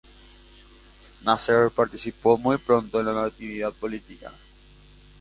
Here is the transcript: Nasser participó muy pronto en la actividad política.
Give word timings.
Nasser 1.23 1.69
participó 1.69 2.35
muy 2.35 2.57
pronto 2.57 3.01
en 3.01 3.05
la 3.05 3.25
actividad 3.25 3.71
política. 3.71 4.31